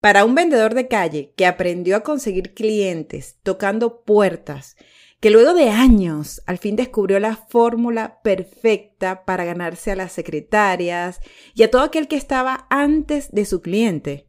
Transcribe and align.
Para 0.00 0.24
un 0.24 0.36
vendedor 0.36 0.74
de 0.74 0.86
calle 0.86 1.32
que 1.36 1.44
aprendió 1.44 1.96
a 1.96 2.00
conseguir 2.00 2.54
clientes 2.54 3.38
tocando 3.42 4.02
puertas, 4.04 4.76
que 5.20 5.30
luego 5.30 5.54
de 5.54 5.70
años 5.70 6.40
al 6.46 6.58
fin 6.58 6.76
descubrió 6.76 7.18
la 7.18 7.34
fórmula 7.34 8.20
perfecta 8.22 9.24
para 9.24 9.44
ganarse 9.44 9.90
a 9.90 9.96
las 9.96 10.12
secretarias 10.12 11.18
y 11.54 11.64
a 11.64 11.70
todo 11.70 11.82
aquel 11.82 12.06
que 12.06 12.14
estaba 12.14 12.68
antes 12.70 13.32
de 13.32 13.44
su 13.44 13.60
cliente, 13.60 14.28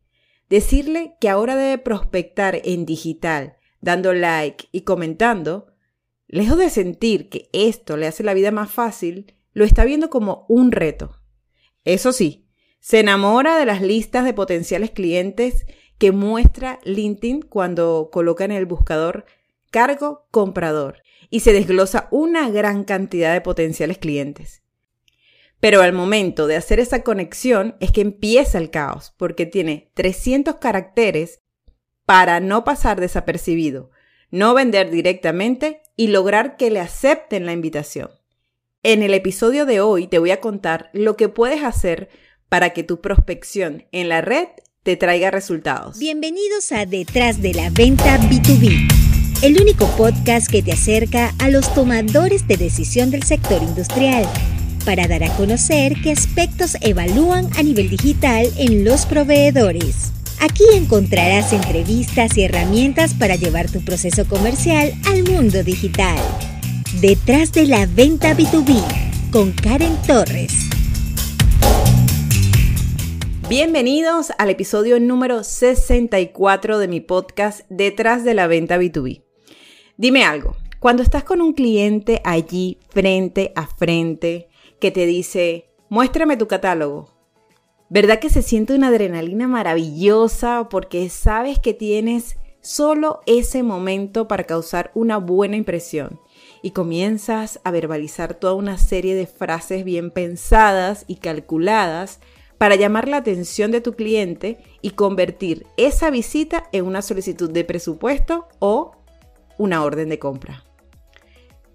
decirle 0.49 1.15
que 1.21 1.29
ahora 1.29 1.55
debe 1.55 1.77
prospectar 1.77 2.59
en 2.63 2.87
digital, 2.87 3.57
dando 3.79 4.13
like 4.13 4.69
y 4.71 4.81
comentando, 4.81 5.67
lejos 6.27 6.57
de 6.57 6.71
sentir 6.71 7.29
que 7.29 7.47
esto 7.53 7.95
le 7.95 8.07
hace 8.07 8.23
la 8.23 8.33
vida 8.33 8.49
más 8.49 8.71
fácil, 8.71 9.35
lo 9.53 9.65
está 9.65 9.85
viendo 9.85 10.09
como 10.09 10.47
un 10.49 10.71
reto. 10.71 11.21
Eso 11.83 12.11
sí, 12.11 12.48
se 12.79 12.99
enamora 12.99 13.57
de 13.57 13.65
las 13.65 13.81
listas 13.81 14.25
de 14.25 14.33
potenciales 14.33 14.91
clientes 14.91 15.65
que 15.97 16.11
muestra 16.11 16.79
LinkedIn 16.83 17.41
cuando 17.41 18.09
coloca 18.11 18.45
en 18.45 18.51
el 18.51 18.65
buscador 18.65 19.25
cargo 19.69 20.27
comprador 20.31 21.03
y 21.29 21.41
se 21.41 21.53
desglosa 21.53 22.07
una 22.11 22.49
gran 22.49 22.83
cantidad 22.83 23.33
de 23.33 23.41
potenciales 23.41 23.97
clientes. 23.97 24.63
Pero 25.59 25.81
al 25.81 25.93
momento 25.93 26.47
de 26.47 26.55
hacer 26.55 26.79
esa 26.79 27.03
conexión 27.03 27.75
es 27.79 27.91
que 27.91 28.01
empieza 28.01 28.57
el 28.57 28.69
caos, 28.69 29.13
porque 29.17 29.45
tiene 29.45 29.91
300 29.93 30.55
caracteres 30.55 31.41
para 32.05 32.39
no 32.39 32.63
pasar 32.63 32.99
desapercibido, 32.99 33.91
no 34.31 34.53
vender 34.53 34.89
directamente 34.89 35.81
y 35.95 36.07
lograr 36.07 36.55
que 36.55 36.71
le 36.71 36.79
acepten 36.79 37.45
la 37.45 37.51
invitación. 37.51 38.09
En 38.83 39.03
el 39.03 39.13
episodio 39.13 39.65
de 39.65 39.81
hoy 39.81 40.07
te 40.07 40.19
voy 40.19 40.31
a 40.31 40.39
contar 40.39 40.89
lo 40.93 41.17
que 41.17 41.27
puedes 41.27 41.63
hacer 41.63 42.09
para 42.49 42.71
que 42.71 42.83
tu 42.83 42.99
prospección 42.99 43.85
en 43.91 44.09
la 44.09 44.21
red 44.21 44.47
te 44.83 44.97
traiga 44.97 45.31
resultados. 45.31 45.99
Bienvenidos 45.99 46.71
a 46.71 46.85
Detrás 46.85 47.41
de 47.41 47.53
la 47.53 47.69
Venta 47.69 48.17
B2B, 48.17 49.43
el 49.43 49.61
único 49.61 49.87
podcast 49.95 50.49
que 50.49 50.63
te 50.63 50.73
acerca 50.73 51.33
a 51.39 51.49
los 51.49 51.73
tomadores 51.73 52.47
de 52.47 52.57
decisión 52.57 53.11
del 53.11 53.23
sector 53.23 53.61
industrial 53.61 54.25
para 54.83 55.07
dar 55.07 55.23
a 55.23 55.35
conocer 55.35 55.93
qué 56.01 56.11
aspectos 56.11 56.75
evalúan 56.81 57.49
a 57.57 57.63
nivel 57.63 57.89
digital 57.89 58.47
en 58.57 58.83
los 58.83 59.05
proveedores. 59.05 60.11
Aquí 60.39 60.63
encontrarás 60.73 61.53
entrevistas 61.53 62.37
y 62.37 62.43
herramientas 62.43 63.13
para 63.13 63.35
llevar 63.35 63.69
tu 63.69 63.83
proceso 63.83 64.25
comercial 64.25 64.93
al 65.05 65.23
mundo 65.23 65.63
digital. 65.63 66.17
Detrás 67.01 67.51
de 67.51 67.67
la 67.67 67.85
venta 67.85 68.35
B2B 68.35 69.31
con 69.31 69.51
Karen 69.51 69.95
Torres. 70.07 70.69
Bienvenidos 73.49 74.31
al 74.37 74.51
episodio 74.51 74.99
número 74.99 75.43
64 75.43 76.77
de 76.77 76.87
mi 76.87 76.99
podcast 76.99 77.61
Detrás 77.67 78.23
de 78.23 78.35
la 78.35 78.45
venta 78.45 78.77
B2B. 78.77 79.23
Dime 79.97 80.23
algo, 80.23 80.55
cuando 80.79 81.01
estás 81.01 81.23
con 81.23 81.41
un 81.41 81.53
cliente 81.53 82.21
allí 82.23 82.77
frente 82.89 83.51
a 83.55 83.65
frente 83.65 84.49
que 84.79 84.91
te 84.91 85.07
dice, 85.07 85.71
muéstrame 85.89 86.37
tu 86.37 86.47
catálogo, 86.47 87.09
¿verdad 87.89 88.19
que 88.19 88.29
se 88.29 88.43
siente 88.43 88.75
una 88.75 88.89
adrenalina 88.89 89.47
maravillosa 89.47 90.69
porque 90.69 91.09
sabes 91.09 91.57
que 91.57 91.73
tienes 91.73 92.37
solo 92.61 93.21
ese 93.25 93.63
momento 93.63 94.27
para 94.27 94.43
causar 94.43 94.91
una 94.93 95.17
buena 95.17 95.55
impresión? 95.55 96.19
y 96.61 96.71
comienzas 96.71 97.59
a 97.63 97.71
verbalizar 97.71 98.33
toda 98.33 98.53
una 98.53 98.77
serie 98.77 99.15
de 99.15 99.27
frases 99.27 99.83
bien 99.83 100.11
pensadas 100.11 101.05
y 101.07 101.15
calculadas 101.15 102.19
para 102.59 102.75
llamar 102.75 103.07
la 103.07 103.17
atención 103.17 103.71
de 103.71 103.81
tu 103.81 103.95
cliente 103.95 104.59
y 104.81 104.91
convertir 104.91 105.65
esa 105.77 106.11
visita 106.11 106.65
en 106.71 106.85
una 106.85 107.01
solicitud 107.01 107.49
de 107.49 107.63
presupuesto 107.63 108.47
o 108.59 108.91
una 109.57 109.83
orden 109.83 110.09
de 110.09 110.19
compra. 110.19 110.65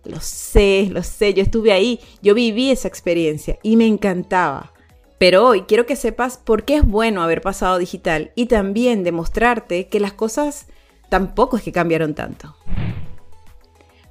Lo 0.05 0.21
sé, 0.21 0.89
lo 0.93 1.03
sé, 1.03 1.33
yo 1.33 1.43
estuve 1.43 1.73
ahí, 1.73 1.99
yo 2.21 2.34
viví 2.34 2.71
esa 2.71 2.87
experiencia 2.87 3.59
y 3.62 3.77
me 3.77 3.87
encantaba. 3.87 4.73
Pero 5.17 5.49
hoy 5.49 5.62
quiero 5.62 5.87
que 5.87 5.97
sepas 5.97 6.37
por 6.37 6.65
qué 6.65 6.77
es 6.77 6.87
bueno 6.87 7.23
haber 7.23 7.41
pasado 7.41 7.78
digital 7.78 8.33
y 8.34 8.47
también 8.47 9.05
demostrarte 9.05 9.89
que 9.89 10.00
las 10.00 10.12
cosas 10.12 10.67
tampoco 11.09 11.56
es 11.56 11.62
que 11.62 11.73
cambiaron 11.73 12.15
tanto. 12.15 12.55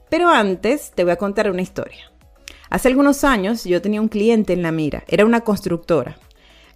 Pero 0.09 0.29
antes 0.29 0.91
te 0.95 1.03
voy 1.03 1.13
a 1.13 1.17
contar 1.17 1.51
una 1.51 1.61
historia. 1.61 2.11
Hace 2.71 2.87
algunos 2.87 3.23
años 3.23 3.63
yo 3.63 3.79
tenía 3.79 4.01
un 4.01 4.07
cliente 4.07 4.53
en 4.53 4.63
la 4.63 4.71
mira, 4.71 5.03
era 5.07 5.25
una 5.25 5.41
constructora. 5.41 6.17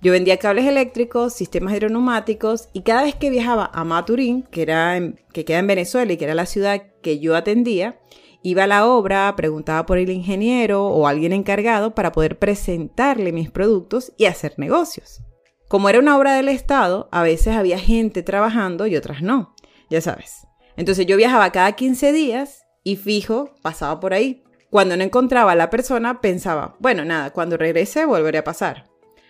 Yo 0.01 0.11
vendía 0.11 0.37
cables 0.37 0.65
eléctricos, 0.65 1.33
sistemas 1.33 1.73
aeroneumáticos 1.73 2.69
y 2.73 2.81
cada 2.81 3.03
vez 3.03 3.15
que 3.15 3.29
viajaba 3.29 3.69
a 3.73 3.83
Maturín, 3.83 4.43
que, 4.43 4.61
era 4.61 4.99
que 5.33 5.43
queda 5.43 5.59
en 5.59 5.67
Venezuela 5.67 6.13
y 6.13 6.17
que 6.17 6.25
era 6.25 6.35
la 6.35 6.45
ciudad 6.45 6.83
que 7.01 7.19
yo 7.19 7.35
atendía, 7.35 7.99
iba 8.43 8.65
a 8.65 8.67
la 8.67 8.85
obra, 8.85 9.35
preguntaba 9.35 9.85
por 9.85 9.97
el 9.97 10.09
ingeniero 10.09 10.85
o 10.85 11.07
alguien 11.07 11.33
encargado 11.33 11.95
para 11.95 12.11
poder 12.11 12.37
presentarle 12.37 13.31
mis 13.31 13.49
productos 13.49 14.13
y 14.17 14.25
hacer 14.25 14.53
negocios. 14.57 15.21
Como 15.67 15.89
era 15.89 15.99
una 15.99 16.17
obra 16.17 16.35
del 16.35 16.47
Estado, 16.47 17.09
a 17.11 17.23
veces 17.23 17.55
había 17.55 17.79
gente 17.79 18.23
trabajando 18.23 18.87
y 18.87 18.95
otras 18.95 19.21
no, 19.21 19.55
ya 19.89 19.99
sabes. 19.99 20.47
Entonces 20.77 21.07
yo 21.07 21.17
viajaba 21.17 21.51
cada 21.51 21.71
15 21.71 22.13
días 22.13 22.61
y 22.83 22.95
fijo 22.95 23.55
pasaba 23.63 23.99
por 23.99 24.13
ahí. 24.13 24.43
Cuando 24.69 24.95
no 24.95 25.03
encontraba 25.03 25.53
a 25.53 25.55
la 25.55 25.69
persona, 25.69 26.21
pensaba, 26.21 26.75
bueno, 26.79 27.03
nada, 27.03 27.31
cuando 27.31 27.57
regrese 27.57 28.05
volveré 28.05 28.37
a 28.37 28.43
pasar. 28.43 28.86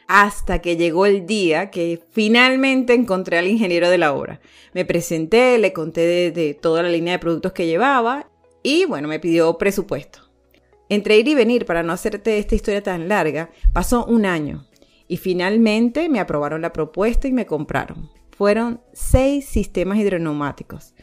Hasta 0.08 0.60
que 0.60 0.78
llegó 0.78 1.06
el 1.06 1.26
día 1.26 1.70
que 1.70 2.02
finalmente 2.12 2.94
encontré 2.94 3.38
al 3.38 3.48
ingeniero 3.48 3.90
de 3.90 3.98
la 3.98 4.14
obra. 4.14 4.40
Me 4.74 4.86
presenté, 4.86 5.58
le 5.58 5.74
conté 5.74 6.32
de, 6.32 6.54
toda 6.54 6.82
la 6.84 6.90
línea 6.90 7.14
de 7.14 7.20
productos 7.20 7.52
que 7.52 7.68
llevaba 7.68 8.30
y 8.64 8.86
bueno, 8.86 9.08
me 9.08 9.20
pidió 9.20 9.58
presupuesto. 9.58 10.20
Entre 10.90 11.18
ir 11.18 11.28
y 11.28 11.36
venir, 11.36 11.66
para 11.66 11.84
no 11.84 11.92
hacerte 11.92 12.38
esta 12.38 12.56
historia 12.56 12.82
tan 12.82 13.10
larga, 13.10 13.50
pasó 13.74 14.06
un 14.06 14.26
año 14.26 14.66
y 15.10 15.18
finalmente 15.18 16.08
me 16.08 16.20
aprobaron 16.20 16.62
la 16.62 16.72
propuesta 16.72 17.28
y 17.28 17.34
me 17.34 17.46
compraron. 17.46 18.10
Fueron 18.32 18.82
seis 18.94 19.46
sistemas 19.46 19.98
hidroneumáticos 19.98 20.94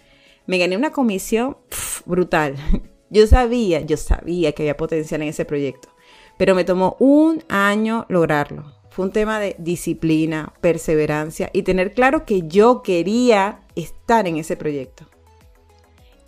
me 0.46 0.58
gané 0.58 0.76
una 0.76 0.90
comisión 0.90 1.56
brutal. 2.04 2.56
Yo 3.10 3.26
sabía, 3.28 3.80
yo 3.82 3.96
sabía 3.96 4.52
que 4.52 4.64
había 4.64 4.76
potencial 4.76 5.22
en 5.22 5.28
ese 5.28 5.44
proyecto, 5.44 5.88
pero 6.36 6.56
me 6.56 6.64
tomó 6.64 6.96
un 6.98 7.44
año 7.48 8.06
lograrlo. 8.08 8.72
Fue 8.94 9.06
un 9.06 9.10
tema 9.10 9.40
de 9.40 9.56
disciplina, 9.58 10.52
perseverancia 10.60 11.50
y 11.52 11.64
tener 11.64 11.94
claro 11.94 12.24
que 12.24 12.42
yo 12.46 12.80
quería 12.84 13.58
estar 13.74 14.28
en 14.28 14.36
ese 14.36 14.56
proyecto. 14.56 15.10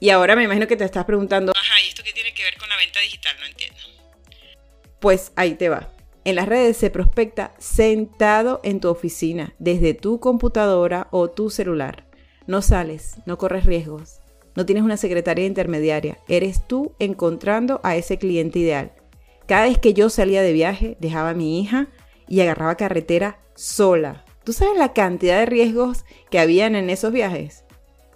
Y 0.01 0.11
ahora 0.11 0.35
me 0.35 0.43
imagino 0.43 0.67
que 0.67 0.77
te 0.77 0.85
estás 0.85 1.05
preguntando, 1.05 1.53
ajá, 1.55 1.75
¿y 1.85 1.91
esto 1.91 2.03
qué 2.05 2.13
tiene 2.13 2.35
que 2.35 2.43
ver 2.43 2.59
con 2.59 2.69
la 2.69 2.77
venta 2.77 2.99
digital? 2.99 3.37
No 3.39 3.47
entiendo. 3.47 3.79
Pues 4.99 5.31
ahí 5.37 5.55
te 5.55 5.69
va. 5.69 5.93
En 6.25 6.35
las 6.35 6.49
redes 6.49 6.77
se 6.77 6.91
prospecta 6.91 7.55
sentado 7.59 8.61
en 8.65 8.81
tu 8.81 8.89
oficina, 8.89 9.55
desde 9.61 9.95
tu 9.95 10.19
computadora 10.19 11.07
o 11.13 11.31
tu 11.31 11.51
celular. 11.51 12.09
No 12.49 12.63
sales, 12.63 13.15
no 13.27 13.39
corres 13.39 13.65
riesgos, 13.65 14.19
no 14.57 14.67
tienes 14.67 14.83
una 14.83 14.97
secretaria 14.97 15.47
intermediaria, 15.47 16.19
eres 16.27 16.67
tú 16.67 16.97
encontrando 16.99 17.81
a 17.85 17.95
ese 17.95 18.19
cliente 18.19 18.59
ideal. 18.59 18.93
Cada 19.47 19.67
vez 19.67 19.79
que 19.79 19.95
yo 19.95 20.11
salía 20.11 20.43
de 20.43 20.53
viaje, 20.53 20.97
dejaba 20.99 21.31
a 21.31 21.35
mi 21.35 21.61
hija 21.61 21.87
y 22.29 22.41
agarraba 22.41 22.77
carretera 22.77 23.41
sola. 23.55 24.25
¿Tú 24.45 24.53
sabes 24.53 24.79
la 24.79 24.93
cantidad 24.93 25.39
de 25.39 25.47
riesgos 25.47 26.05
que 26.31 26.39
habían 26.39 26.77
en 26.77 26.91
esos 26.91 27.13
viajes? 27.13 27.65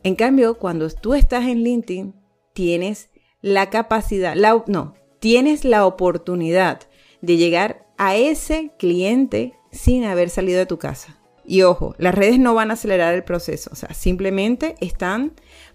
En 0.03 0.15
cambio, 0.15 0.55
cuando 0.55 0.89
tú 0.91 1.15
estás 1.15 1.45
en 1.47 1.63
LinkedIn, 1.63 2.15
tienes 2.53 3.11
la 3.43 3.71
capacidad, 3.71 4.35
la, 4.35 4.63
no, 4.67 4.95
tienes 5.19 5.65
la 5.65 5.87
oportunidad 5.87 6.81
de 7.21 7.37
llegar 7.37 7.87
a 7.99 8.17
ese 8.17 8.73
cliente 8.79 9.55
sin 9.73 10.05
haber 10.05 10.31
salido 10.31 10.59
de 10.59 10.67
tu 10.67 10.79
casa. 10.79 11.19
Y 11.45 11.63
ojo, 11.63 11.95
las 11.99 12.15
redes 12.15 12.39
no 12.39 12.55
van 12.55 12.71
a 12.71 12.75
acelerar 12.75 13.15
el 13.15 13.25
proceso, 13.25 13.71
o 13.73 13.77
sea, 13.77 13.93
simplemente 13.93 14.77
están 14.81 15.33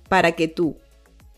para 0.07 0.33
que 0.33 0.47
tú 0.47 0.77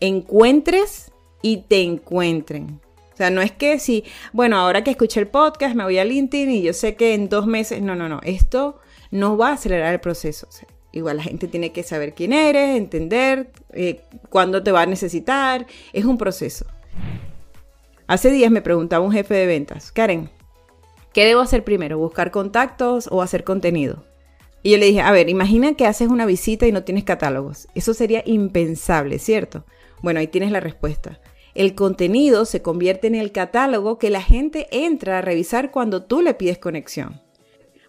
encuentres 0.00 1.12
y 1.42 1.58
te 1.68 1.82
encuentren. 1.82 2.80
O 3.18 3.20
sea, 3.20 3.30
no 3.30 3.42
es 3.42 3.50
que 3.50 3.80
si, 3.80 4.04
bueno, 4.32 4.56
ahora 4.58 4.84
que 4.84 4.92
escuché 4.92 5.18
el 5.18 5.26
podcast 5.26 5.74
me 5.74 5.82
voy 5.82 5.98
a 5.98 6.04
LinkedIn 6.04 6.52
y 6.52 6.62
yo 6.62 6.72
sé 6.72 6.94
que 6.94 7.14
en 7.14 7.28
dos 7.28 7.48
meses, 7.48 7.82
no, 7.82 7.96
no, 7.96 8.08
no, 8.08 8.20
esto 8.22 8.78
no 9.10 9.36
va 9.36 9.48
a 9.48 9.52
acelerar 9.54 9.92
el 9.92 9.98
proceso. 9.98 10.46
igual 10.92 11.16
la 11.16 11.24
gente 11.24 11.48
tiene 11.48 11.72
que 11.72 11.82
saber 11.82 12.14
quién 12.14 12.32
eres, 12.32 12.76
entender 12.76 13.50
eh, 13.72 14.02
cuándo 14.28 14.62
te 14.62 14.70
va 14.70 14.82
a 14.82 14.86
necesitar, 14.86 15.66
es 15.92 16.04
un 16.04 16.16
proceso. 16.16 16.64
Hace 18.06 18.30
días 18.30 18.52
me 18.52 18.62
preguntaba 18.62 19.04
un 19.04 19.10
jefe 19.10 19.34
de 19.34 19.46
ventas, 19.46 19.90
Karen, 19.90 20.30
¿qué 21.12 21.24
debo 21.24 21.40
hacer 21.40 21.64
primero? 21.64 21.98
¿Buscar 21.98 22.30
contactos 22.30 23.08
o 23.10 23.20
hacer 23.20 23.42
contenido? 23.42 24.04
Y 24.62 24.70
yo 24.70 24.78
le 24.78 24.86
dije, 24.86 25.00
a 25.00 25.10
ver, 25.10 25.28
imagina 25.28 25.74
que 25.74 25.86
haces 25.86 26.06
una 26.06 26.24
visita 26.24 26.68
y 26.68 26.72
no 26.72 26.84
tienes 26.84 27.02
catálogos. 27.02 27.66
Eso 27.74 27.94
sería 27.94 28.22
impensable, 28.26 29.18
¿cierto? 29.18 29.64
Bueno, 30.02 30.20
ahí 30.20 30.28
tienes 30.28 30.52
la 30.52 30.60
respuesta. 30.60 31.18
El 31.58 31.74
contenido 31.74 32.44
se 32.44 32.62
convierte 32.62 33.08
en 33.08 33.16
el 33.16 33.32
catálogo 33.32 33.98
que 33.98 34.10
la 34.10 34.22
gente 34.22 34.68
entra 34.70 35.18
a 35.18 35.22
revisar 35.22 35.72
cuando 35.72 36.04
tú 36.04 36.22
le 36.22 36.32
pides 36.34 36.56
conexión. 36.56 37.20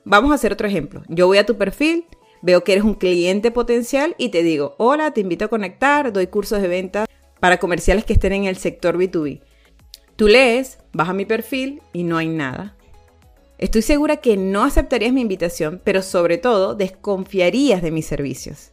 Vamos 0.03 0.31
a 0.31 0.33
hacer 0.33 0.51
otro 0.51 0.67
ejemplo. 0.67 1.03
Yo 1.07 1.27
voy 1.27 1.37
a 1.37 1.45
tu 1.45 1.55
perfil, 1.55 2.05
Veo 2.41 2.63
que 2.63 2.71
eres 2.71 2.83
un 2.83 2.95
cliente 2.95 3.51
potencial 3.51 4.15
y 4.17 4.29
te 4.29 4.43
digo, 4.43 4.73
hola, 4.79 5.11
te 5.11 5.21
invito 5.21 5.45
a 5.45 5.49
conectar, 5.49 6.11
doy 6.11 6.27
cursos 6.27 6.61
de 6.61 6.67
ventas 6.67 7.07
para 7.39 7.59
comerciales 7.59 8.05
que 8.05 8.13
estén 8.13 8.33
en 8.33 8.45
el 8.45 8.57
sector 8.57 8.97
B2B. 8.97 9.41
Tú 10.15 10.27
lees, 10.27 10.79
vas 10.91 11.09
a 11.09 11.13
mi 11.13 11.25
perfil 11.25 11.81
y 11.93 12.03
no 12.03 12.17
hay 12.17 12.27
nada. 12.27 12.75
Estoy 13.59 13.81
segura 13.81 14.17
que 14.17 14.35
no 14.35 14.63
aceptarías 14.63 15.13
mi 15.13 15.21
invitación, 15.21 15.79
pero 15.83 16.01
sobre 16.01 16.39
todo 16.39 16.73
desconfiarías 16.73 17.83
de 17.83 17.91
mis 17.91 18.07
servicios. 18.07 18.71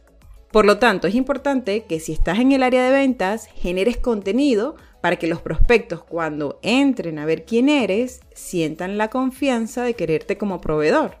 Por 0.51 0.65
lo 0.65 0.79
tanto, 0.79 1.07
es 1.07 1.15
importante 1.15 1.83
que 1.83 1.99
si 1.99 2.13
estás 2.13 2.39
en 2.39 2.51
el 2.51 2.63
área 2.63 2.83
de 2.83 2.91
ventas, 2.91 3.47
generes 3.47 3.97
contenido 3.97 4.75
para 5.01 5.17
que 5.17 5.27
los 5.27 5.41
prospectos 5.41 6.03
cuando 6.03 6.59
entren 6.61 7.19
a 7.19 7.25
ver 7.25 7.45
quién 7.45 7.69
eres, 7.69 8.21
sientan 8.33 8.97
la 8.97 9.09
confianza 9.09 9.83
de 9.83 9.93
quererte 9.93 10.37
como 10.37 10.61
proveedor. 10.61 11.17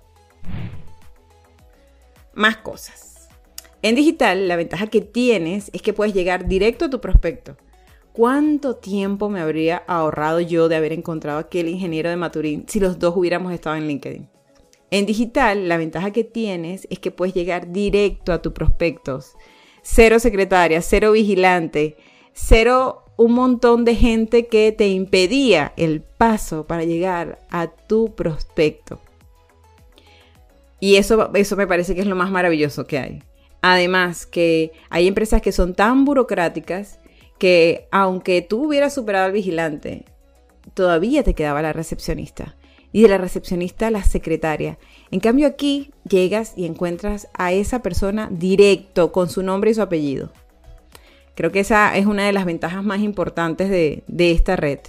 Más 2.33 2.57
cosas. 2.57 3.29
En 3.81 3.95
digital, 3.95 4.47
la 4.47 4.55
ventaja 4.55 4.87
que 4.87 5.01
tienes 5.01 5.69
es 5.73 5.81
que 5.81 5.93
puedes 5.93 6.13
llegar 6.13 6.47
directo 6.47 6.85
a 6.85 6.89
tu 6.89 7.01
prospecto. 7.01 7.57
¿Cuánto 8.13 8.77
tiempo 8.77 9.29
me 9.29 9.41
habría 9.41 9.77
ahorrado 9.77 10.39
yo 10.39 10.69
de 10.69 10.75
haber 10.75 10.91
encontrado 10.93 11.37
a 11.37 11.41
aquel 11.41 11.67
ingeniero 11.67 12.09
de 12.09 12.15
Maturín 12.15 12.65
si 12.67 12.79
los 12.79 12.97
dos 12.97 13.15
hubiéramos 13.15 13.53
estado 13.53 13.75
en 13.75 13.87
LinkedIn? 13.87 14.36
En 14.89 15.05
digital, 15.05 15.67
la 15.67 15.77
ventaja 15.77 16.11
que 16.11 16.23
tienes 16.23 16.87
es 16.89 16.99
que 16.99 17.11
puedes 17.11 17.35
llegar 17.35 17.71
directo 17.71 18.31
a 18.31 18.41
tus 18.41 18.53
prospectos. 18.53 19.33
Cero 19.81 20.19
secretaria, 20.19 20.81
cero 20.81 21.11
vigilante, 21.11 21.97
cero 22.33 23.03
un 23.17 23.33
montón 23.33 23.83
de 23.83 23.95
gente 23.95 24.47
que 24.47 24.71
te 24.71 24.87
impedía 24.87 25.73
el 25.75 26.01
paso 26.01 26.67
para 26.67 26.83
llegar 26.83 27.39
a 27.49 27.67
tu 27.67 28.15
prospecto. 28.15 28.99
Y 30.79 30.95
eso, 30.95 31.31
eso 31.33 31.55
me 31.55 31.67
parece 31.67 31.95
que 31.95 32.01
es 32.01 32.07
lo 32.07 32.15
más 32.15 32.29
maravilloso 32.29 32.85
que 32.85 32.99
hay. 32.99 33.23
Además 33.61 34.27
que 34.27 34.71
hay 34.89 35.07
empresas 35.07 35.41
que 35.41 35.51
son 35.51 35.73
tan 35.73 36.05
burocráticas 36.05 36.99
que 37.39 37.87
aunque 37.91 38.43
tú 38.43 38.67
hubieras 38.67 38.93
superado 38.93 39.25
al 39.25 39.31
vigilante, 39.31 40.05
todavía 40.73 41.23
te 41.23 41.33
quedaba 41.33 41.61
la 41.61 41.73
recepcionista. 41.73 42.56
Y 42.91 43.01
de 43.03 43.09
la 43.09 43.17
recepcionista 43.17 43.91
la 43.91 44.03
secretaria. 44.03 44.77
En 45.11 45.19
cambio 45.19 45.47
aquí 45.47 45.91
llegas 46.09 46.53
y 46.55 46.65
encuentras 46.65 47.27
a 47.33 47.51
esa 47.51 47.81
persona 47.81 48.29
directo 48.31 49.11
con 49.11 49.29
su 49.29 49.43
nombre 49.43 49.71
y 49.71 49.73
su 49.73 49.81
apellido. 49.81 50.31
Creo 51.35 51.51
que 51.51 51.59
esa 51.59 51.95
es 51.95 52.05
una 52.05 52.25
de 52.25 52.33
las 52.33 52.45
ventajas 52.45 52.83
más 52.83 53.01
importantes 53.01 53.69
de, 53.69 54.03
de 54.07 54.31
esta 54.31 54.55
red. 54.55 54.79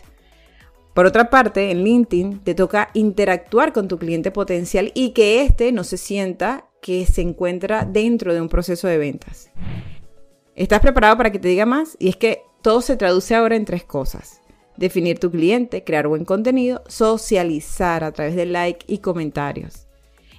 Por 0.95 1.07
otra 1.07 1.31
parte, 1.31 1.71
en 1.71 1.85
LinkedIn 1.85 2.41
te 2.41 2.55
toca 2.55 2.91
interactuar 2.95 3.73
con 3.73 3.87
tu 3.87 3.99
cliente 3.99 4.31
potencial 4.31 4.91
y 4.95 5.11
que 5.11 5.43
éste 5.43 5.71
no 5.71 5.85
se 5.85 5.97
sienta 5.97 6.65
que 6.81 7.07
se 7.07 7.21
encuentra 7.21 7.85
dentro 7.85 8.35
de 8.35 8.41
un 8.41 8.49
proceso 8.49 8.89
de 8.89 8.99
ventas. 8.99 9.51
¿Estás 10.57 10.81
preparado 10.81 11.17
para 11.17 11.31
que 11.31 11.39
te 11.39 11.49
diga 11.49 11.67
más? 11.67 11.97
Y 12.01 12.09
es 12.09 12.17
que 12.17 12.43
todo 12.63 12.81
se 12.81 12.97
traduce 12.97 13.35
ahora 13.35 13.55
en 13.55 13.65
tres 13.65 13.85
cosas. 13.85 14.41
Definir 14.79 15.19
tu 15.19 15.31
cliente, 15.31 15.85
crear 15.85 16.09
buen 16.09 16.25
contenido, 16.25 16.83
socializar 16.89 18.03
a 18.03 18.13
través 18.13 18.35
de 18.35 18.47
like 18.47 18.87
y 18.89 18.99
comentarios. 18.99 19.87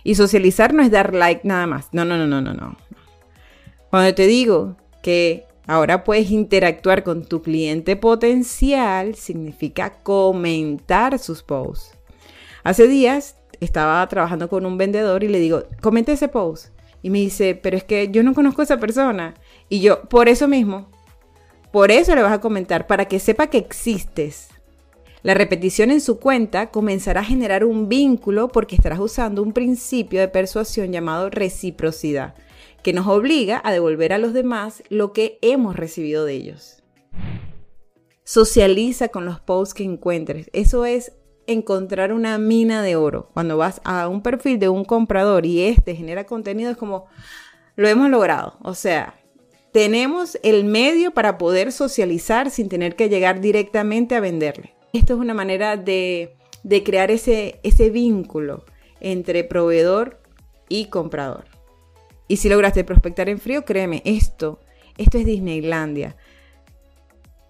Y 0.03 0.15
socializar 0.15 0.73
no 0.73 0.81
es 0.81 0.89
dar 0.89 1.13
like 1.13 1.47
nada 1.47 1.67
más. 1.67 1.89
No, 1.91 2.05
no, 2.05 2.17
no, 2.17 2.25
no, 2.25 2.41
no, 2.41 2.53
no. 2.53 2.75
Cuando 3.91 4.15
te 4.15 4.25
digo 4.25 4.77
que 5.03 5.45
Ahora 5.69 6.03
puedes 6.03 6.31
interactuar 6.31 7.03
con 7.03 7.25
tu 7.25 7.43
cliente 7.43 7.95
potencial, 7.95 9.13
significa 9.13 9.91
comentar 10.01 11.19
sus 11.19 11.43
posts. 11.43 11.95
Hace 12.63 12.87
días 12.87 13.35
estaba 13.59 14.07
trabajando 14.07 14.49
con 14.49 14.65
un 14.65 14.79
vendedor 14.79 15.23
y 15.23 15.27
le 15.27 15.37
digo, 15.37 15.65
comente 15.79 16.13
ese 16.13 16.27
post. 16.27 16.69
Y 17.03 17.11
me 17.11 17.19
dice, 17.19 17.53
pero 17.53 17.77
es 17.77 17.83
que 17.83 18.09
yo 18.09 18.23
no 18.23 18.33
conozco 18.33 18.61
a 18.61 18.63
esa 18.63 18.79
persona. 18.79 19.35
Y 19.69 19.81
yo, 19.81 20.01
por 20.09 20.27
eso 20.27 20.47
mismo, 20.47 20.89
por 21.71 21.91
eso 21.91 22.15
le 22.15 22.23
vas 22.23 22.33
a 22.33 22.41
comentar, 22.41 22.87
para 22.87 23.05
que 23.05 23.19
sepa 23.19 23.47
que 23.47 23.57
existes. 23.57 24.49
La 25.21 25.33
repetición 25.33 25.91
en 25.91 26.01
su 26.01 26.19
cuenta 26.19 26.71
comenzará 26.71 27.21
a 27.21 27.25
generar 27.25 27.65
un 27.65 27.89
vínculo 27.89 28.47
porque 28.47 28.75
estarás 28.75 28.99
usando 28.99 29.43
un 29.43 29.53
principio 29.53 30.19
de 30.21 30.29
persuasión 30.29 30.91
llamado 30.91 31.29
reciprocidad 31.29 32.35
que 32.83 32.93
nos 32.93 33.07
obliga 33.07 33.61
a 33.63 33.71
devolver 33.71 34.13
a 34.13 34.17
los 34.17 34.33
demás 34.33 34.83
lo 34.89 35.13
que 35.13 35.37
hemos 35.41 35.75
recibido 35.75 36.25
de 36.25 36.33
ellos. 36.33 36.83
Socializa 38.23 39.09
con 39.09 39.25
los 39.25 39.39
posts 39.39 39.73
que 39.73 39.83
encuentres. 39.83 40.49
Eso 40.53 40.85
es 40.85 41.13
encontrar 41.47 42.13
una 42.13 42.37
mina 42.37 42.83
de 42.83 42.95
oro. 42.95 43.29
Cuando 43.33 43.57
vas 43.57 43.81
a 43.83 44.07
un 44.07 44.21
perfil 44.21 44.59
de 44.59 44.69
un 44.69 44.85
comprador 44.85 45.45
y 45.45 45.63
este 45.63 45.95
genera 45.95 46.25
contenido, 46.25 46.71
es 46.71 46.77
como, 46.77 47.07
lo 47.75 47.87
hemos 47.87 48.09
logrado. 48.09 48.57
O 48.61 48.75
sea, 48.75 49.18
tenemos 49.71 50.37
el 50.43 50.65
medio 50.65 51.11
para 51.11 51.37
poder 51.37 51.71
socializar 51.71 52.49
sin 52.49 52.69
tener 52.69 52.95
que 52.95 53.09
llegar 53.09 53.41
directamente 53.41 54.15
a 54.15 54.19
venderle. 54.19 54.73
Esto 54.93 55.13
es 55.13 55.19
una 55.19 55.33
manera 55.33 55.77
de, 55.77 56.35
crear 56.83 57.11
ese, 57.11 57.59
ese 57.63 57.89
vínculo 57.89 58.65
entre 58.99 59.43
proveedor 59.43 60.19
y 60.67 60.85
comprador. 60.85 61.45
Y 62.27 62.37
si 62.37 62.49
lograste 62.49 62.83
prospectar 62.83 63.29
en 63.29 63.39
frío, 63.39 63.65
créeme, 63.65 64.01
esto, 64.05 64.59
esto 64.97 65.17
es 65.17 65.25
Disneylandia. 65.25 66.15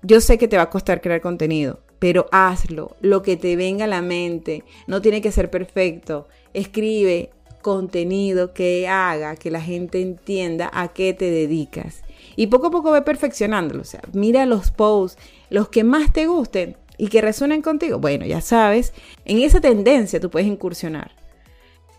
Yo 0.01 0.21
sé 0.21 0.37
que 0.37 0.47
te 0.47 0.57
va 0.57 0.63
a 0.63 0.69
costar 0.69 1.01
crear 1.01 1.19
contenido, 1.19 1.81
pero 1.99 2.27
hazlo, 2.31 2.95
lo 3.01 3.21
que 3.21 3.35
te 3.35 3.55
venga 3.55 3.85
a 3.85 3.89
la 3.89 4.01
mente. 4.01 4.63
No 4.87 5.01
tiene 5.01 5.21
que 5.21 5.31
ser 5.31 5.49
perfecto. 5.49 6.27
Escribe 6.53 7.31
contenido 7.61 8.53
que 8.53 8.87
haga 8.87 9.35
que 9.35 9.51
la 9.51 9.61
gente 9.61 10.01
entienda 10.01 10.69
a 10.73 10.89
qué 10.89 11.13
te 11.13 11.29
dedicas. 11.29 12.03
Y 12.39 12.47
poco 12.47 12.67
a 12.67 12.71
poco 12.71 12.91
ve 12.93 13.01
perfeccionándolo. 13.01 13.81
O 13.81 13.83
sea, 13.83 13.99
mira 14.13 14.45
los 14.45 14.71
posts, 14.71 15.21
los 15.49 15.67
que 15.67 15.83
más 15.83 16.13
te 16.13 16.25
gusten 16.25 16.77
y 16.97 17.09
que 17.09 17.19
resuenen 17.19 17.61
contigo. 17.61 17.99
Bueno, 17.99 18.25
ya 18.25 18.39
sabes, 18.39 18.93
en 19.25 19.39
esa 19.39 19.59
tendencia 19.59 20.21
tú 20.21 20.29
puedes 20.29 20.47
incursionar. 20.47 21.11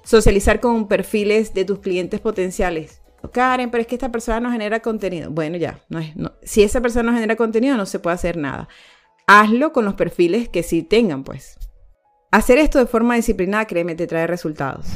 Socializar 0.03 0.59
con 0.61 0.89
perfiles 0.89 1.53
de 1.53 1.67
tus 1.67 1.81
clientes 1.81 2.21
potenciales. 2.21 3.03
Karen, 3.35 3.71
pero 3.71 3.83
es 3.83 3.87
que 3.87 3.97
esta 3.97 4.11
persona 4.11 4.41
no 4.41 4.51
genera 4.51 4.81
contenido. 4.81 5.31
Bueno, 5.31 5.59
ya, 5.59 5.85
no 5.91 5.99
es, 5.99 6.15
si 6.43 6.63
esa 6.63 6.81
persona 6.81 7.11
no 7.11 7.17
genera 7.17 7.37
contenido, 7.37 7.77
no 7.77 7.85
se 7.85 7.99
puede 7.99 8.15
hacer 8.15 8.39
nada. 8.39 8.67
Hazlo 9.27 9.75
con 9.75 9.85
los 9.85 9.93
perfiles 9.93 10.49
que 10.49 10.63
sí 10.63 10.83
tengan, 10.83 11.23
pues. 11.23 11.59
Hacer 12.31 12.57
esto 12.57 12.79
de 12.79 12.87
forma 12.87 13.15
disciplinada, 13.15 13.67
créeme, 13.67 13.95
te 13.95 14.07
trae 14.07 14.27
resultados. 14.27 14.87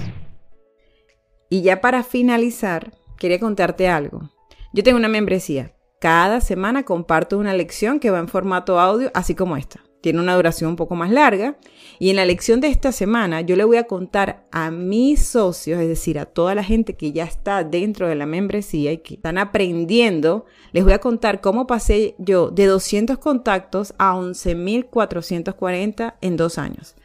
Y 1.50 1.61
ya 1.61 1.82
para 1.82 2.02
finalizar, 2.02 2.94
quería 3.19 3.38
contarte 3.38 3.88
algo. 3.88 4.31
Yo 4.75 4.82
tengo 4.82 4.99
una 4.99 5.09
membresía. 5.09 5.75
Cada 6.00 6.43
semana 6.43 6.83
comparto 6.83 7.38
una 7.38 7.54
lección 7.54 7.99
que 7.99 8.11
va 8.11 8.19
en 8.19 8.28
formato 8.28 8.78
audio, 8.78 9.11
así 9.14 9.35
como 9.35 9.57
esta 9.57 9.81
tiene 10.04 10.21
una 10.21 10.37
duración 10.37 10.69
un 10.69 10.76
poco 10.76 10.97
más 10.97 11.11
larga. 11.11 11.57
Y 11.99 12.11
en 12.11 12.16
la 12.16 12.26
lección 12.26 12.61
de 12.61 12.69
esta 12.69 12.93
semana 12.93 13.40
yo 13.40 13.57
le 13.57 13.64
voy 13.64 13.78
a 13.78 13.87
contar 13.87 14.45
a 14.52 14.71
mis 14.71 15.26
socios, 15.26 15.81
es 15.81 15.88
decir, 15.88 16.19
a 16.19 16.26
toda 16.26 16.54
la 16.54 16.62
gente 16.62 16.95
que 16.95 17.12
ya 17.12 17.25
está 17.25 17.64
dentro 17.64 18.07
de 18.07 18.14
la 18.14 18.26
membresía 18.26 18.93
y 18.93 18.99
que 18.99 19.14
están 19.14 19.38
aprendiendo, 19.38 20.45
les 20.73 20.85
voy 20.85 20.93
a 20.93 20.99
contar 20.99 21.40
cómo 21.40 21.66
pasé 21.66 22.16
yo 22.19 22.50
de 22.50 22.66
200 22.66 23.16
contactos 23.16 23.95
a 23.97 24.12
11.440 24.12 26.16
en 26.21 26.37
dos 26.37 26.59
años. 26.59 26.97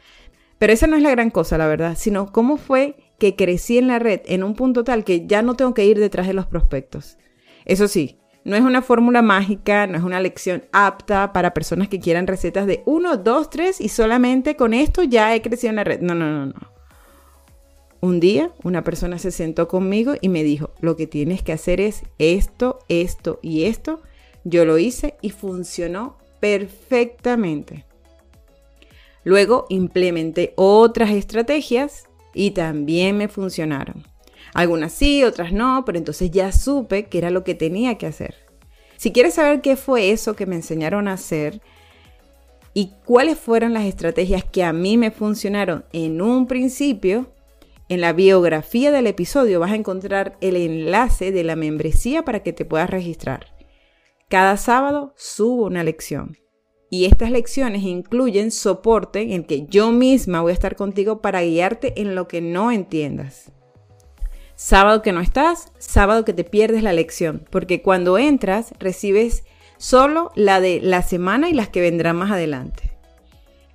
Pero 0.58 0.74
esa 0.74 0.86
no 0.86 0.96
es 0.96 1.02
la 1.02 1.10
gran 1.10 1.30
cosa, 1.30 1.56
la 1.56 1.68
verdad, 1.68 1.96
sino 1.96 2.30
cómo 2.30 2.58
fue 2.58 2.96
que 3.18 3.34
crecí 3.34 3.78
en 3.78 3.86
la 3.86 3.98
red 3.98 4.20
en 4.26 4.44
un 4.44 4.54
punto 4.54 4.84
tal 4.84 5.04
que 5.04 5.26
ya 5.26 5.40
no 5.40 5.54
tengo 5.54 5.72
que 5.72 5.86
ir 5.86 5.98
detrás 5.98 6.26
de 6.26 6.34
los 6.34 6.44
prospectos. 6.44 7.16
Eso 7.70 7.86
sí, 7.86 8.18
no 8.42 8.56
es 8.56 8.62
una 8.62 8.82
fórmula 8.82 9.22
mágica, 9.22 9.86
no 9.86 9.96
es 9.96 10.02
una 10.02 10.18
lección 10.18 10.64
apta 10.72 11.32
para 11.32 11.54
personas 11.54 11.88
que 11.88 12.00
quieran 12.00 12.26
recetas 12.26 12.66
de 12.66 12.82
1, 12.84 13.18
2, 13.18 13.48
3 13.48 13.80
y 13.80 13.88
solamente 13.88 14.56
con 14.56 14.74
esto 14.74 15.04
ya 15.04 15.32
he 15.32 15.40
crecido 15.40 15.70
en 15.70 15.76
la 15.76 15.84
red. 15.84 16.00
No, 16.00 16.16
no, 16.16 16.32
no, 16.32 16.46
no. 16.46 16.72
Un 18.00 18.18
día 18.18 18.50
una 18.64 18.82
persona 18.82 19.20
se 19.20 19.30
sentó 19.30 19.68
conmigo 19.68 20.14
y 20.20 20.30
me 20.30 20.42
dijo, 20.42 20.72
lo 20.80 20.96
que 20.96 21.06
tienes 21.06 21.44
que 21.44 21.52
hacer 21.52 21.80
es 21.80 22.02
esto, 22.18 22.80
esto 22.88 23.38
y 23.40 23.66
esto. 23.66 24.02
Yo 24.42 24.64
lo 24.64 24.76
hice 24.76 25.14
y 25.22 25.30
funcionó 25.30 26.18
perfectamente. 26.40 27.84
Luego 29.22 29.66
implementé 29.68 30.54
otras 30.56 31.10
estrategias 31.10 32.08
y 32.34 32.50
también 32.50 33.16
me 33.16 33.28
funcionaron. 33.28 34.09
Algunas 34.54 34.92
sí, 34.92 35.24
otras 35.24 35.52
no, 35.52 35.84
pero 35.84 35.98
entonces 35.98 36.30
ya 36.30 36.52
supe 36.52 37.06
que 37.06 37.18
era 37.18 37.30
lo 37.30 37.44
que 37.44 37.54
tenía 37.54 37.96
que 37.98 38.06
hacer. 38.06 38.34
Si 38.96 39.12
quieres 39.12 39.34
saber 39.34 39.60
qué 39.60 39.76
fue 39.76 40.10
eso 40.10 40.36
que 40.36 40.46
me 40.46 40.56
enseñaron 40.56 41.08
a 41.08 41.14
hacer 41.14 41.60
y 42.74 42.92
cuáles 43.04 43.38
fueron 43.38 43.72
las 43.72 43.84
estrategias 43.84 44.44
que 44.44 44.62
a 44.62 44.72
mí 44.72 44.96
me 44.96 45.10
funcionaron 45.10 45.84
en 45.92 46.20
un 46.20 46.46
principio, 46.46 47.32
en 47.88 48.00
la 48.00 48.12
biografía 48.12 48.92
del 48.92 49.06
episodio 49.06 49.58
vas 49.58 49.72
a 49.72 49.76
encontrar 49.76 50.36
el 50.40 50.56
enlace 50.56 51.32
de 51.32 51.44
la 51.44 51.56
membresía 51.56 52.24
para 52.24 52.42
que 52.42 52.52
te 52.52 52.64
puedas 52.64 52.90
registrar. 52.90 53.46
Cada 54.28 54.56
sábado 54.56 55.12
subo 55.16 55.64
una 55.64 55.82
lección. 55.82 56.36
Y 56.88 57.06
estas 57.06 57.30
lecciones 57.30 57.82
incluyen 57.82 58.50
soporte 58.50 59.34
en 59.34 59.44
que 59.44 59.66
yo 59.66 59.92
misma 59.92 60.40
voy 60.40 60.50
a 60.50 60.54
estar 60.54 60.76
contigo 60.76 61.20
para 61.20 61.42
guiarte 61.42 62.00
en 62.00 62.14
lo 62.14 62.28
que 62.28 62.40
no 62.40 62.70
entiendas. 62.70 63.52
Sábado 64.62 65.00
que 65.00 65.12
no 65.12 65.22
estás, 65.22 65.72
sábado 65.78 66.26
que 66.26 66.34
te 66.34 66.44
pierdes 66.44 66.82
la 66.82 66.92
lección, 66.92 67.46
porque 67.48 67.80
cuando 67.80 68.18
entras 68.18 68.74
recibes 68.78 69.42
solo 69.78 70.32
la 70.34 70.60
de 70.60 70.80
la 70.82 71.00
semana 71.00 71.48
y 71.48 71.54
las 71.54 71.70
que 71.70 71.80
vendrán 71.80 72.16
más 72.16 72.30
adelante. 72.30 72.92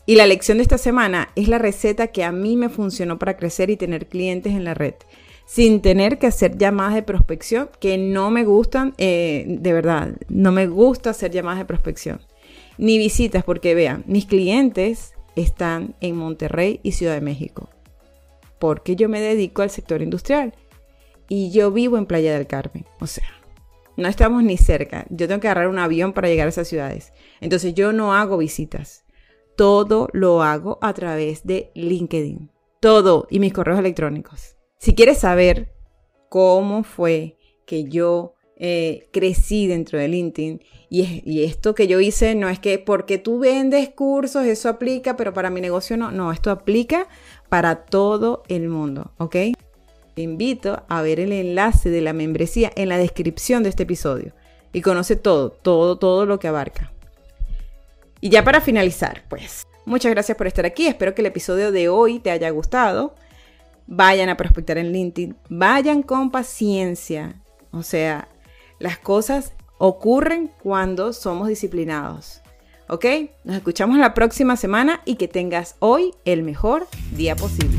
Y 0.06 0.14
la 0.14 0.28
lección 0.28 0.60
de 0.60 0.62
esta 0.62 0.78
semana 0.78 1.30
es 1.36 1.48
la 1.48 1.58
receta 1.58 2.10
que 2.10 2.24
a 2.24 2.32
mí 2.32 2.56
me 2.56 2.70
funcionó 2.70 3.18
para 3.18 3.36
crecer 3.36 3.72
y 3.72 3.78
tener 3.78 4.06
clientes 4.06 4.54
en 4.54 4.64
la 4.64 4.76
red, 4.76 4.94
sin 5.48 5.82
tener 5.82 6.20
que 6.20 6.28
hacer 6.28 6.56
llamadas 6.56 6.94
de 6.94 7.02
prospección 7.02 7.72
que 7.80 7.98
no 7.98 8.30
me 8.30 8.46
gustan, 8.46 8.94
eh, 9.00 9.44
de 9.48 9.74
verdad, 9.74 10.12
no 10.30 10.52
me 10.52 10.68
gusta 10.68 11.10
hacer 11.10 11.32
llamadas 11.32 11.58
de 11.58 11.66
prospección, 11.66 12.22
ni 12.78 13.00
visitas, 13.00 13.44
porque 13.44 13.74
vean, 13.74 14.04
mis 14.06 14.28
clientes 14.28 15.16
están 15.36 15.96
en 16.00 16.16
Monterrey 16.16 16.80
y 16.84 16.92
Ciudad 16.92 17.16
de 17.16 17.22
México, 17.22 17.72
porque 18.60 18.96
yo 18.96 19.10
me 19.10 19.20
dedico 19.20 19.64
al 19.64 19.72
sector 19.72 20.04
industrial 20.04 20.54
y 21.28 21.52
yo 21.52 21.72
vivo 21.72 21.98
en 21.98 22.06
Playa 22.06 22.34
del 22.34 22.48
Carmen, 22.48 22.86
o 23.00 23.08
sea, 23.08 23.28
no 23.98 24.08
estamos 24.08 24.44
ni 24.44 24.58
cerca. 24.58 25.06
Yo 25.10 25.28
tengo 25.28 25.40
que 25.40 25.48
agarrar 25.48 25.70
un 25.70 25.80
avión 25.80 26.14
para 26.14 26.28
llegar 26.28 26.48
a 26.48 26.50
esas 26.50 26.68
ciudades. 26.68 27.14
Entonces 27.40 27.74
yo 27.74 27.94
no 27.94 28.14
hago 28.14 28.38
visitas. 28.38 29.06
Todo 29.56 30.10
lo 30.12 30.44
hago 30.44 30.80
a 30.82 30.94
través 30.94 31.46
de 31.46 31.72
LinkedIn. 31.76 32.52
Todo 32.82 33.26
y 33.30 33.40
mis 33.40 33.54
correos 33.54 33.80
electrónicos. 33.80 34.58
Si 34.78 34.94
quieres 34.96 35.20
saber 35.20 35.74
cómo 36.28 36.84
fue 36.84 37.38
que 37.66 37.86
yo 37.86 38.34
eh, 38.58 39.08
crecí 39.12 39.68
dentro 39.68 39.98
de 39.98 40.08
LinkedIn 40.08 40.62
y, 40.90 41.22
y, 41.26 41.44
esto 41.44 41.76
que 41.76 41.88
yo 41.88 42.00
hice 42.00 42.36
no 42.36 42.48
es 42.48 42.60
que 42.60 42.80
porque 42.80 43.18
tú 43.18 43.40
vendes 43.40 43.90
cursos, 43.90 44.46
eso 44.46 44.70
aplica, 44.70 45.18
pero 45.18 45.34
para 45.34 45.50
mi 45.50 45.62
negocio 45.62 45.98
no. 45.98 46.12
No, 46.12 46.32
esto 46.32 46.52
aplica 46.52 47.08
para 47.50 47.86
todo 47.86 48.44
el 48.48 48.70
mundo, 48.70 49.12
¿ok? 49.18 49.36
Te 50.16 50.22
invito 50.22 50.84
a 50.88 51.02
ver 51.02 51.20
el 51.20 51.34
enlace 51.34 51.90
de 51.90 52.00
la 52.00 52.14
membresía 52.14 52.72
en 52.78 52.88
la 52.88 52.98
descripción 52.98 53.64
de 53.64 53.70
este 53.70 53.84
episodio 53.84 54.34
y 54.72 54.82
conoce 54.82 55.18
todo, 55.18 55.52
todo, 55.52 55.98
todo 55.98 56.26
lo 56.26 56.40
que 56.40 56.48
abarca. 56.48 56.94
Y 58.22 58.30
ya 58.30 58.44
para 58.44 58.62
finalizar, 58.62 59.24
pues, 59.28 59.68
muchas 59.86 60.12
gracias 60.12 60.38
por 60.38 60.48
estar 60.48 60.66
aquí. 60.66 60.88
Espero 60.88 61.14
que 61.14 61.22
el 61.22 61.28
episodio 61.28 61.74
de 61.74 61.90
hoy 61.90 62.20
te 62.20 62.32
haya 62.32 62.50
gustado. 62.50 63.14
Vayan 63.88 64.30
a 64.30 64.38
prospectar 64.38 64.78
en 64.78 64.94
LinkedIn, 64.94 65.36
vayan 65.50 66.02
con 66.02 66.32
paciencia. 66.32 67.36
O 67.72 67.84
sea, 67.84 68.30
las 68.80 68.98
cosas 68.98 69.52
ocurren 69.78 70.50
cuando 70.64 71.12
somos 71.12 71.50
disciplinados. 71.50 72.42
¿Ok? 72.88 73.06
Nos 73.44 73.58
escuchamos 73.58 73.98
la 73.98 74.14
próxima 74.14 74.56
semana 74.58 75.02
y 75.06 75.16
que 75.16 75.28
tengas 75.28 75.76
hoy 75.80 76.14
el 76.26 76.44
mejor 76.44 76.88
día 77.16 77.36
posible. 77.36 77.78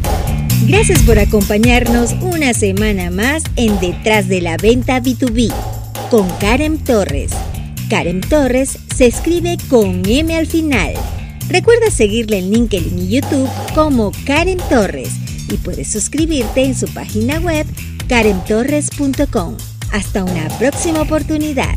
Gracias 0.66 1.02
por 1.02 1.18
acompañarnos 1.18 2.12
una 2.20 2.52
semana 2.54 3.10
más 3.10 3.44
en 3.56 3.78
Detrás 3.78 4.28
de 4.28 4.40
la 4.40 4.56
Venta 4.56 5.00
B2B 5.00 5.52
con 6.10 6.28
Karen 6.40 6.82
Torres. 6.82 7.30
Karen 7.88 8.20
Torres 8.20 8.78
se 8.94 9.06
escribe 9.06 9.58
con 9.68 10.02
M 10.08 10.36
al 10.36 10.46
final. 10.46 10.94
Recuerda 11.48 11.90
seguirle 11.90 12.38
en 12.38 12.50
LinkedIn 12.50 12.98
y 12.98 13.08
YouTube 13.08 13.48
como 13.74 14.10
Karen 14.24 14.58
Torres 14.68 15.10
y 15.48 15.56
puedes 15.58 15.88
suscribirte 15.92 16.64
en 16.64 16.74
su 16.74 16.92
página 16.92 17.38
web 17.38 17.66
karentorres.com. 18.08 19.56
Hasta 19.92 20.24
una 20.24 20.48
próxima 20.58 21.02
oportunidad. 21.02 21.74